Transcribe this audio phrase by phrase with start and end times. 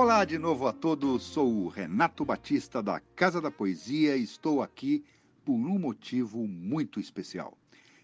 [0.00, 4.62] Olá de novo a todos, sou o Renato Batista da Casa da Poesia e estou
[4.62, 5.04] aqui
[5.44, 7.58] por um motivo muito especial.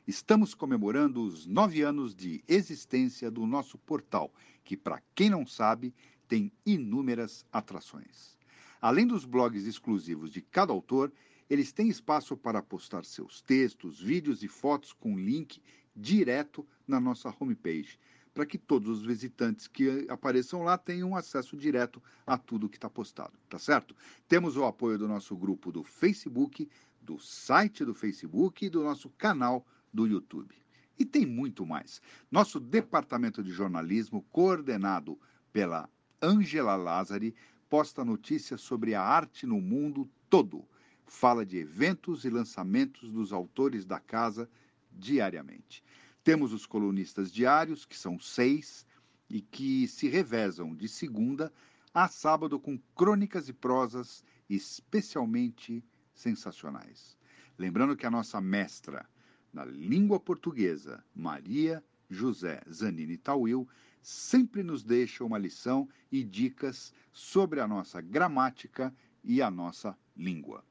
[0.04, 5.94] Estamos comemorando os nove anos de existência do nosso portal, que, para quem não sabe,
[6.26, 8.36] tem inúmeras atrações.
[8.82, 11.12] Além dos blogs exclusivos de cada autor,
[11.48, 15.62] eles têm espaço para postar seus textos, vídeos e fotos com link
[15.94, 18.00] direto na nossa homepage,
[18.34, 22.90] para que todos os visitantes que apareçam lá tenham acesso direto a tudo que está
[22.90, 23.94] postado, tá certo?
[24.26, 26.68] Temos o apoio do nosso grupo do Facebook,
[27.00, 30.52] do site do Facebook e do nosso canal do YouTube.
[30.98, 32.02] E tem muito mais.
[32.30, 35.18] Nosso departamento de jornalismo, coordenado
[35.52, 35.88] pela
[36.20, 37.34] Angela Lazari,
[37.68, 40.64] posta notícias sobre a arte no mundo todo.
[41.06, 44.48] Fala de eventos e lançamentos dos autores da casa
[44.90, 45.82] diariamente.
[46.24, 48.86] Temos os colunistas diários, que são seis,
[49.28, 51.52] e que se revezam de segunda
[51.92, 57.16] a sábado com crônicas e prosas especialmente sensacionais.
[57.58, 59.06] Lembrando que a nossa mestra
[59.52, 63.68] na língua portuguesa, Maria José Zanini Tauil,
[64.02, 70.64] sempre nos deixa uma lição e dicas sobre a nossa gramática e a nossa língua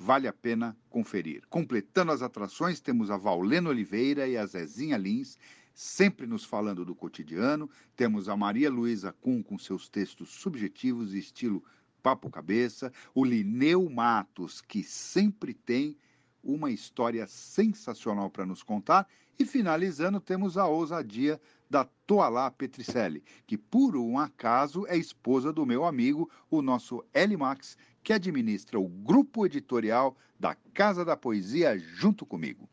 [0.00, 1.42] vale a pena conferir.
[1.48, 5.38] Completando as atrações, temos a Vaulena Oliveira e a Zezinha Lins,
[5.74, 7.68] sempre nos falando do cotidiano.
[7.94, 11.62] Temos a Maria Luísa Kuhn com seus textos subjetivos e estilo
[12.02, 12.90] papo cabeça.
[13.14, 15.96] O Lineu Matos, que sempre tem
[16.42, 19.06] uma história sensacional para nos contar.
[19.38, 25.64] E finalizando, temos a ousadia da Toalá Petricelli, que por um acaso é esposa do
[25.64, 31.78] meu amigo, o nosso Eli Max, que administra o grupo editorial da Casa da Poesia
[31.78, 32.68] junto comigo.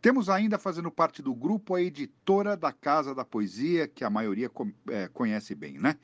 [0.00, 4.50] Temos ainda fazendo parte do grupo a editora da Casa da Poesia, que a maioria
[4.88, 5.96] é, conhece bem, né?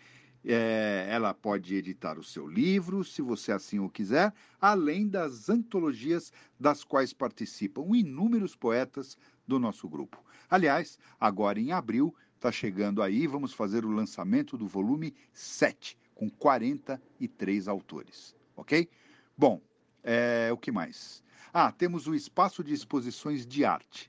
[0.45, 6.33] É, ela pode editar o seu livro, se você assim o quiser, além das antologias
[6.59, 9.17] das quais participam inúmeros poetas
[9.47, 10.19] do nosso grupo.
[10.51, 16.31] Aliás, agora em abril, está chegando aí, vamos fazer o lançamento do volume 7, com
[16.31, 18.89] 43 autores, ok?
[19.37, 19.61] Bom,
[20.05, 21.21] é, o que mais?
[21.53, 24.09] Ah, temos o espaço de exposições de arte.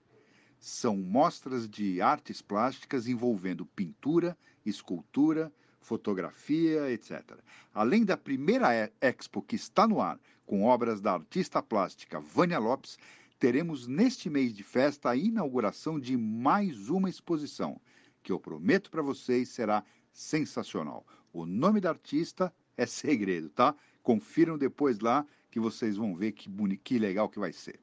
[0.59, 5.51] São mostras de artes plásticas envolvendo pintura, escultura,
[5.81, 7.39] fotografia, etc.
[7.73, 12.99] Além da primeira expo que está no ar, com obras da artista plástica Vânia Lopes,
[13.39, 17.81] teremos neste mês de festa a inauguração de mais uma exposição,
[18.21, 21.03] que eu prometo para vocês será sensacional.
[21.33, 23.75] O nome da artista é segredo, tá?
[24.03, 27.79] Confiram depois lá que vocês vão ver que, que legal que vai ser.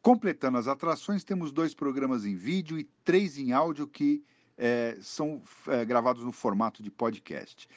[0.00, 4.24] Completando as atrações, temos dois programas em vídeo e três em áudio que
[4.56, 7.68] é, são é, gravados no formato de podcast.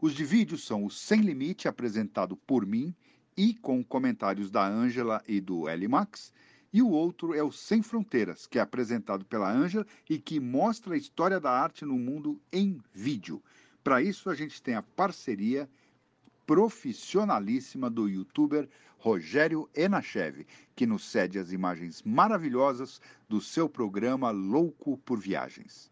[0.00, 2.94] Os de vídeo são o Sem Limite, apresentado por mim
[3.36, 6.32] e com comentários da Ângela e do Max,
[6.72, 10.94] e o outro é o Sem Fronteiras, que é apresentado pela Ângela e que mostra
[10.94, 13.42] a história da arte no mundo em vídeo.
[13.82, 15.68] Para isso, a gente tem a parceria
[16.46, 18.68] profissionalíssima do youtuber
[18.98, 25.90] Rogério Enachev, que nos cede as imagens maravilhosas do seu programa Louco por Viagens.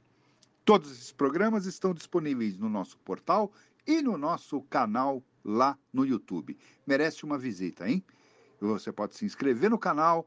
[0.65, 3.53] Todos esses programas estão disponíveis no nosso portal
[3.87, 6.59] e no nosso canal lá no YouTube.
[6.85, 8.03] Merece uma visita, hein?
[8.61, 10.27] Você pode se inscrever no canal,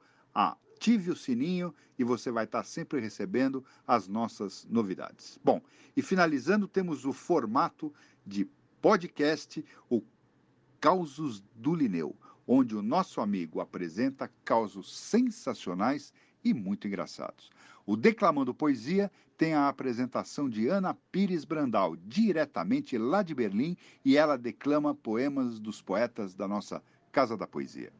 [0.80, 5.38] ative o sininho e você vai estar sempre recebendo as nossas novidades.
[5.44, 5.62] Bom,
[5.96, 7.94] e finalizando, temos o formato
[8.26, 8.48] de
[8.82, 10.02] podcast, o
[10.80, 12.16] Causos do Lineu,
[12.48, 17.50] onde o nosso amigo apresenta causos sensacionais e muito engraçados.
[17.86, 23.76] O Declamando Poesia tem a apresentação de Ana Pires Brandal, diretamente lá de Berlim,
[24.06, 26.82] e ela declama poemas dos poetas da nossa
[27.12, 27.92] Casa da Poesia.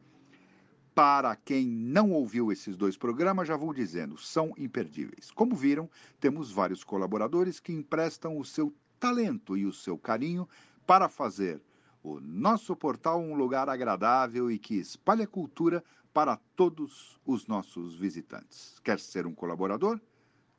[0.94, 5.30] Para quem não ouviu esses dois programas, já vou dizendo, são imperdíveis.
[5.30, 5.88] Como viram,
[6.18, 10.48] temos vários colaboradores que emprestam o seu talento e o seu carinho
[10.86, 11.60] para fazer
[12.02, 17.94] o nosso portal um lugar agradável e que espalhe a cultura para todos os nossos
[17.94, 18.78] visitantes.
[18.82, 20.00] Quer ser um colaborador?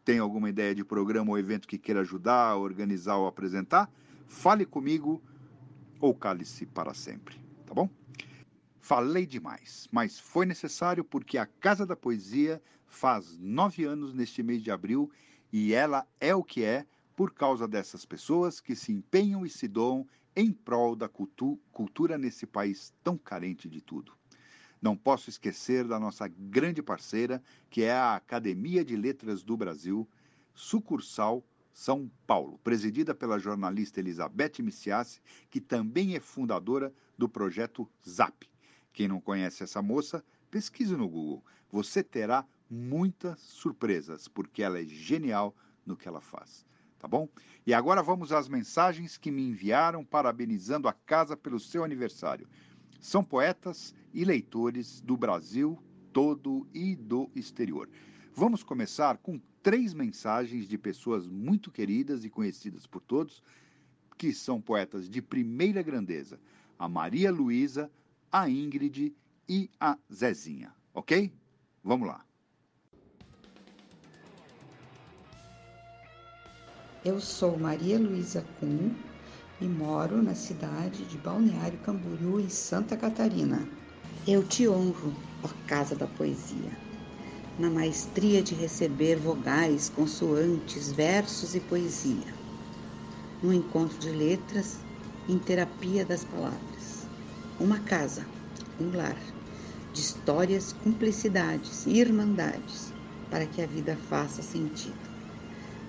[0.06, 3.92] Tem alguma ideia de programa ou evento que queira ajudar, organizar ou apresentar?
[4.27, 5.22] Fale comigo
[6.00, 7.36] ou cale-se para sempre,
[7.66, 8.00] tá bom?
[8.83, 14.63] Falei demais, mas foi necessário porque a Casa da Poesia faz nove anos neste mês
[14.63, 15.10] de abril
[15.54, 19.68] e ela é o que é por causa dessas pessoas que se empenham e se
[19.68, 24.13] doam em prol da cultu cultura nesse país tão carente de tudo.
[24.81, 30.10] Não posso esquecer da nossa grande parceira, que é a Academia de Letras do Brasil,
[30.56, 38.50] sucursal São Paulo, presidida pela jornalista Elizabeth Missiassi, que também é fundadora do projeto ZAP.
[38.94, 41.44] Quem não conhece essa moça, pesquise no Google.
[41.72, 45.56] Você terá muitas surpresas, porque ela é genial
[45.86, 46.66] no que ela faz.
[47.00, 47.28] Tá bom?
[47.66, 52.48] E agora vamos às mensagens que me enviaram parabenizando a casa pelo seu aniversário.
[53.00, 55.82] São poetas e leitores do Brasil
[56.14, 57.90] todo e do exterior.
[58.34, 63.44] Vamos começar com três mensagens de pessoas muito queridas e conhecidas por todos,
[64.18, 66.40] que são poetas de primeira grandeza:
[66.78, 67.92] a Maria Luísa,
[68.31, 69.13] a Ingrid
[69.48, 70.74] e a Zezinha.
[70.94, 71.31] Ok?
[71.83, 72.24] Vamos lá.
[77.04, 78.92] Eu sou Maria Luísa Kuhn
[79.60, 83.68] e moro na cidade de Balneário Camboriú, em Santa Catarina.
[84.28, 85.13] Eu te honro,
[85.44, 86.72] ó Casa da Poesia,
[87.57, 92.34] na maestria de receber vogais, consoantes, versos e poesia,
[93.42, 94.80] no encontro de letras,
[95.27, 96.91] em terapia das palavras.
[97.62, 98.28] Uma casa,
[98.80, 99.22] um lar,
[99.94, 102.92] de histórias, cumplicidades e irmandades,
[103.30, 104.98] para que a vida faça sentido.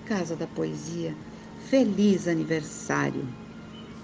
[0.05, 1.17] Casa da Poesia,
[1.57, 3.27] feliz aniversário!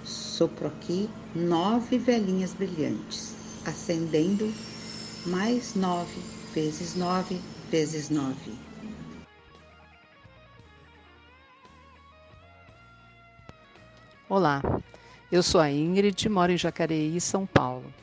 [0.03, 4.51] Sopro aqui nove velhinhas brilhantes, acendendo
[5.23, 7.39] mais nove vezes nove
[7.69, 8.57] vezes nove.
[14.27, 14.59] Olá,
[15.31, 17.93] eu sou a Ingrid, moro em Jacareí, São Paulo.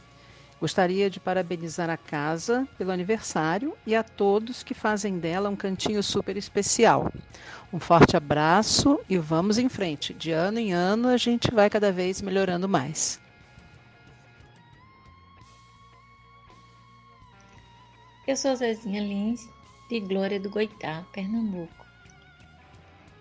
[0.60, 6.02] Gostaria de parabenizar a casa pelo aniversário e a todos que fazem dela um cantinho
[6.02, 7.12] super especial.
[7.72, 10.14] Um forte abraço e vamos em frente.
[10.14, 13.20] De ano em ano a gente vai cada vez melhorando mais.
[18.26, 19.48] Eu sou Zezinha Lins,
[19.90, 21.86] de Glória do Goitá, Pernambuco.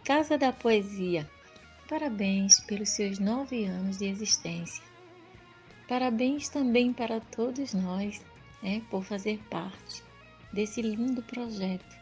[0.04, 1.30] Casa da Poesia,
[1.88, 4.84] parabéns pelos seus nove anos de existência.
[5.88, 8.24] Parabéns também para todos nós
[8.62, 10.04] né, por fazer parte
[10.52, 11.96] desse lindo projeto.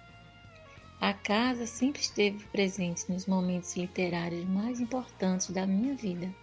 [1.02, 6.34] A casa sempre esteve presente nos momentos literários mais importantes da minha vida.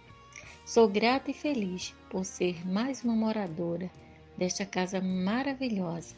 [0.63, 3.89] Sou grata e feliz por ser mais uma moradora
[4.37, 6.15] desta casa maravilhosa.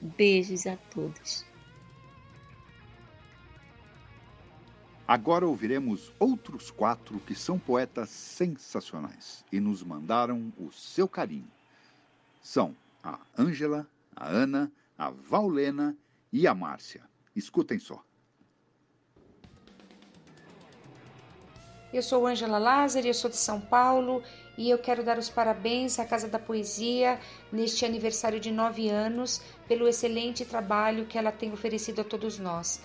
[0.00, 1.44] Beijos a todos.
[5.08, 11.50] Agora ouviremos outros quatro que são poetas sensacionais e nos mandaram o seu carinho.
[12.42, 12.74] São
[13.04, 13.86] a Ângela,
[14.16, 15.96] a Ana, a Vaulena
[16.32, 17.02] e a Márcia.
[17.36, 18.02] Escutem só.
[21.92, 24.24] Eu sou Ângela Lázaro, eu sou de São Paulo
[24.58, 27.20] e eu quero dar os parabéns à Casa da Poesia
[27.52, 32.82] neste aniversário de nove anos pelo excelente trabalho que ela tem oferecido a todos nós.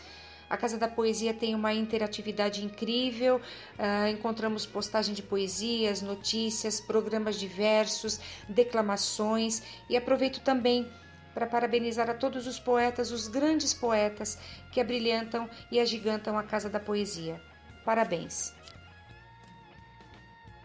[0.52, 7.40] A Casa da Poesia tem uma interatividade incrível, uh, encontramos postagem de poesias, notícias, programas
[7.40, 10.92] diversos, declamações e aproveito também
[11.34, 14.38] para parabenizar a todos os poetas, os grandes poetas
[14.74, 17.42] que abrilhantam e agigantam a Casa da Poesia.
[17.86, 18.54] Parabéns!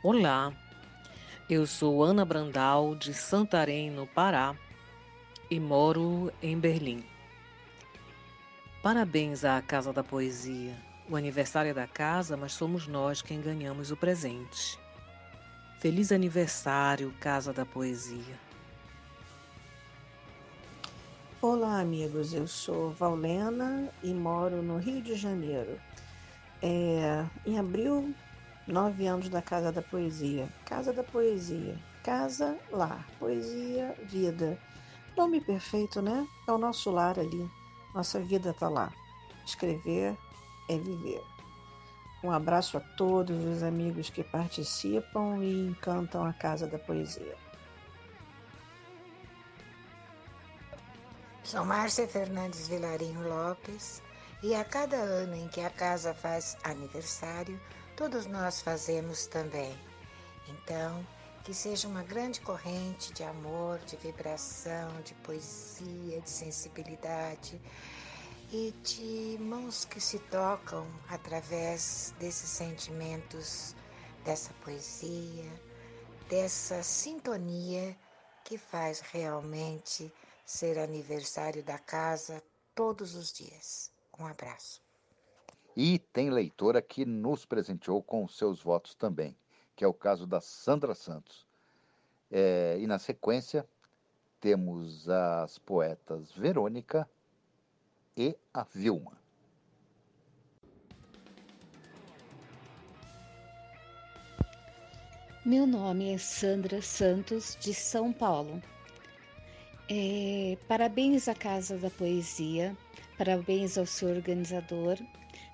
[0.02, 0.52] Olá,
[1.48, 4.56] eu sou Ana Brandal, de Santarém, no Pará,
[5.48, 7.04] e moro em Berlim.
[8.86, 10.72] Parabéns à Casa da Poesia.
[11.10, 14.78] O aniversário é da casa, mas somos nós quem ganhamos o presente.
[15.80, 18.38] Feliz aniversário, Casa da Poesia.
[21.42, 22.32] Olá, amigos.
[22.32, 25.80] Eu sou Valena e moro no Rio de Janeiro.
[26.62, 28.14] É, em abril,
[28.68, 30.48] nove anos da Casa da Poesia.
[30.64, 31.76] Casa da Poesia.
[32.04, 33.04] Casa, lar.
[33.18, 34.56] Poesia, vida.
[35.16, 36.24] Nome perfeito, né?
[36.46, 37.50] É o nosso lar ali.
[37.96, 38.92] Nossa vida está lá.
[39.46, 40.14] Escrever
[40.68, 41.24] é viver.
[42.22, 47.34] Um abraço a todos os amigos que participam e encantam a Casa da Poesia.
[51.42, 54.02] Sou Márcia Fernandes Vilarinho Lopes
[54.42, 57.58] e a cada ano em que a casa faz aniversário,
[57.96, 59.74] todos nós fazemos também.
[60.46, 61.02] Então,
[61.46, 67.62] que seja uma grande corrente de amor, de vibração, de poesia, de sensibilidade
[68.50, 73.76] e de mãos que se tocam através desses sentimentos,
[74.24, 75.48] dessa poesia,
[76.28, 77.96] dessa sintonia
[78.44, 80.12] que faz realmente
[80.44, 82.42] ser aniversário da casa
[82.74, 83.92] todos os dias.
[84.18, 84.82] Um abraço.
[85.76, 89.38] E tem leitora que nos presenteou com seus votos também
[89.76, 91.46] que é o caso da Sandra Santos.
[92.30, 93.68] É, e na sequência,
[94.40, 97.08] temos as poetas Verônica
[98.16, 99.12] e a Vilma.
[105.44, 108.60] Meu nome é Sandra Santos, de São Paulo.
[109.88, 112.76] É, parabéns à Casa da Poesia,
[113.16, 114.98] parabéns ao seu organizador,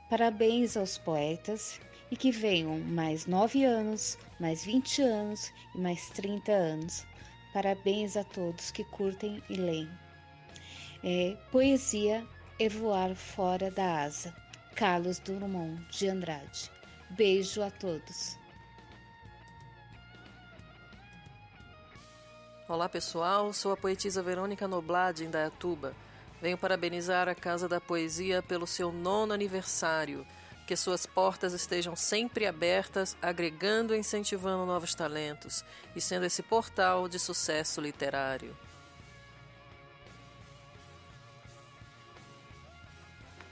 [0.09, 1.79] parabéns aos poetas
[2.13, 7.07] e que venham mais nove anos, mais 20 anos e mais 30 anos.
[7.55, 9.89] Parabéns a todos que curtem e leem.
[11.03, 12.23] É, poesia
[12.61, 14.37] é voar fora da asa.
[14.75, 16.71] Carlos Drummond de Andrade.
[17.09, 18.37] Beijo a todos.
[22.69, 25.97] Olá pessoal, sou a poetisa Verônica Noblat de Indaiatuba.
[26.43, 30.27] Venho parabenizar a Casa da Poesia pelo seu nono aniversário.
[30.73, 35.63] Que suas portas estejam sempre abertas, agregando e incentivando novos talentos
[35.95, 38.57] e sendo esse portal de sucesso literário.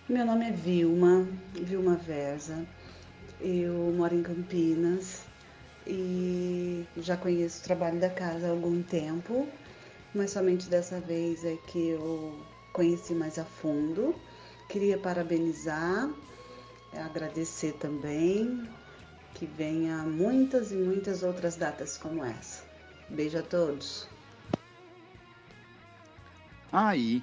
[0.09, 2.67] Meu nome é Vilma, Vilma Verza.
[3.39, 5.21] Eu moro em Campinas
[5.87, 9.47] e já conheço o trabalho da casa há algum tempo,
[10.15, 14.15] mas somente dessa vez é que eu conheci mais a fundo.
[14.71, 16.09] Queria parabenizar,
[16.93, 18.69] agradecer também,
[19.35, 22.65] que venha muitas e muitas outras datas como essa.
[23.09, 24.09] Beijo a todos.
[26.73, 27.23] Aí,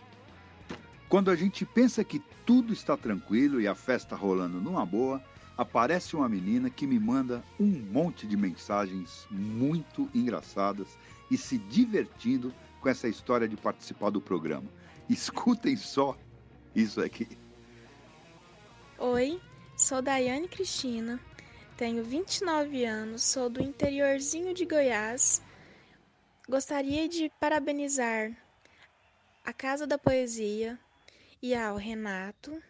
[1.08, 5.22] quando a gente pensa que tudo está tranquilo e a festa rolando numa boa,
[5.58, 10.98] aparece uma menina que me manda um monte de mensagens muito engraçadas
[11.32, 14.68] e se divertindo com essa história de participar do programa.
[15.10, 16.16] Escutem só
[16.76, 17.28] isso aqui.
[19.00, 19.40] Oi,
[19.88, 21.18] sou Daiane Cristina,
[21.78, 25.42] tenho 29 anos, sou do interiorzinho de Goiás.
[26.46, 28.36] Gostaria de parabenizar
[29.46, 30.78] a Casa da Poesia
[31.42, 32.62] e ao Renato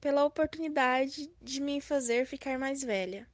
[0.00, 3.26] pela oportunidade de me fazer ficar mais velha.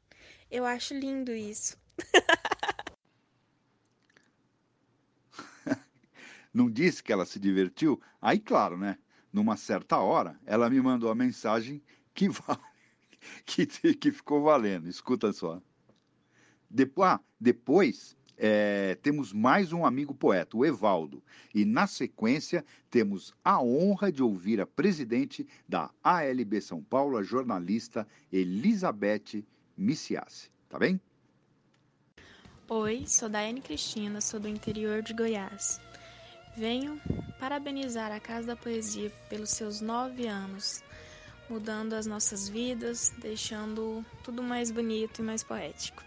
[0.50, 1.76] Eu acho lindo isso.
[6.50, 8.00] Não disse que ela se divertiu?
[8.22, 8.96] Aí, claro, né?
[9.30, 11.82] Numa certa hora, ela me mandou a mensagem
[12.14, 12.58] que, vale,
[13.46, 14.88] que, que ficou valendo.
[14.88, 15.60] Escuta só.
[16.70, 21.22] Depois, ah, depois é, temos mais um amigo poeta, o Evaldo.
[21.54, 27.22] E na sequência temos a honra de ouvir a presidente da ALB São Paulo, a
[27.22, 29.44] jornalista Elizabeth
[29.76, 30.50] Missiassi.
[30.68, 31.00] Tá bem?
[32.68, 35.80] Oi, sou Daiane Cristina, sou do interior de Goiás.
[36.56, 37.00] Venho
[37.38, 40.82] parabenizar a Casa da Poesia pelos seus nove anos,
[41.48, 46.02] mudando as nossas vidas, deixando tudo mais bonito e mais poético.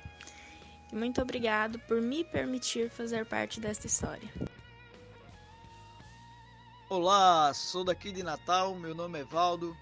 [0.91, 4.29] E muito obrigado por me permitir fazer parte desta história.
[6.89, 9.75] Olá, sou daqui de Natal, meu nome é Valdo.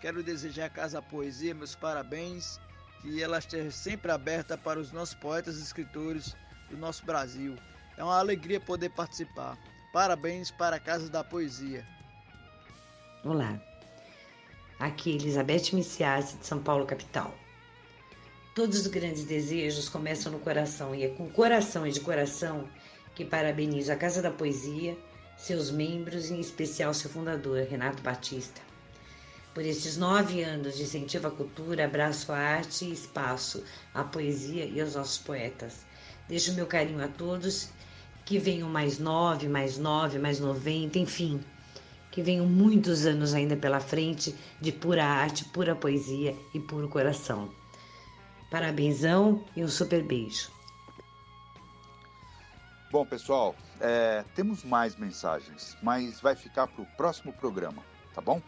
[0.00, 2.58] Quero desejar à Casa Poesia meus parabéns,
[3.02, 6.34] que ela esteja sempre aberta para os nossos poetas e escritores
[6.70, 7.56] do nosso Brasil.
[7.96, 9.58] É uma alegria poder participar.
[9.92, 11.86] Parabéns para a Casa da Poesia.
[13.22, 13.60] Olá,
[14.84, 17.34] aqui Elizabeth Missiasi de São Paulo, capital.
[18.54, 22.68] Todos os grandes desejos começam no coração e é com coração e de coração
[23.14, 24.96] que parabenizo a Casa da Poesia,
[25.36, 28.60] seus membros e em especial seu fundador, Renato Batista.
[29.54, 33.64] Por esses nove anos de incentivo à cultura, abraço à arte e espaço,
[33.94, 35.86] à poesia e aos nossos poetas.
[36.28, 37.70] Deixo meu carinho a todos,
[38.24, 41.40] que venham mais nove, mais nove, mais noventa, enfim,
[42.14, 47.52] que venham muitos anos ainda pela frente de pura arte, pura poesia e puro coração.
[48.48, 50.48] Parabenzão e um super beijo.
[52.92, 57.82] Bom, pessoal, é, temos mais mensagens, mas vai ficar para o próximo programa,
[58.14, 58.40] tá bom?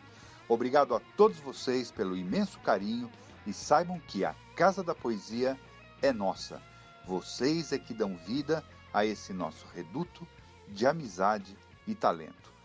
[0.48, 3.10] Obrigado a todos vocês pelo imenso carinho
[3.44, 5.58] e saibam que a Casa da Poesia
[6.00, 6.62] é nossa.
[7.04, 8.62] Vocês é que dão vida
[8.94, 10.24] a esse nosso reduto
[10.68, 12.55] de amizade e talento.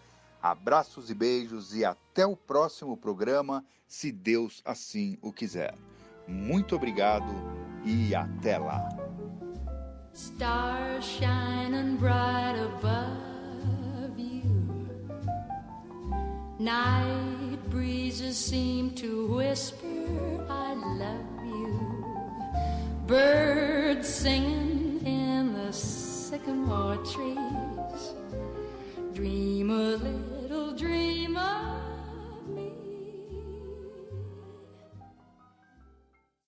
[0.42, 5.76] Abraços e beijos e até o próximo programa, se Deus assim o quiser.
[6.28, 7.32] Muito obrigado
[7.86, 8.90] e até lá.
[10.14, 14.42] Stars shining bright above you.
[16.60, 19.88] Night breezes seem to whisper,
[20.50, 21.80] I love you.
[23.08, 28.16] Birds singing in the sycamore trees.
[29.14, 29.70] Dream
[30.82, 31.81] dreamer.